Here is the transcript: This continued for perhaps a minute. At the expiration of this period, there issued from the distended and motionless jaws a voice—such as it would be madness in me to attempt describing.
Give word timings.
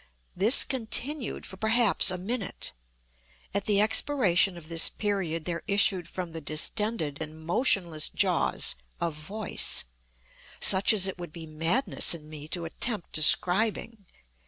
This 0.35 0.63
continued 0.63 1.45
for 1.45 1.57
perhaps 1.57 2.09
a 2.09 2.17
minute. 2.17 2.73
At 3.53 3.65
the 3.65 3.79
expiration 3.79 4.57
of 4.57 4.67
this 4.67 4.89
period, 4.89 5.45
there 5.45 5.61
issued 5.67 6.07
from 6.07 6.31
the 6.31 6.41
distended 6.41 7.19
and 7.21 7.39
motionless 7.39 8.09
jaws 8.09 8.73
a 8.99 9.11
voice—such 9.11 10.91
as 10.91 11.05
it 11.07 11.19
would 11.19 11.31
be 11.31 11.45
madness 11.45 12.15
in 12.15 12.27
me 12.31 12.47
to 12.47 12.65
attempt 12.65 13.11
describing. 13.11 14.07